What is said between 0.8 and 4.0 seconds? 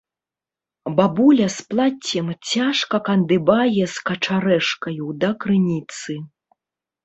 Бабуля з плаццем цяжка кандыбае